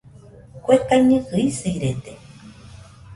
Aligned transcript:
Kue 0.63 0.75
kaiñɨkɨ 0.87 1.35
isirede 1.47 2.13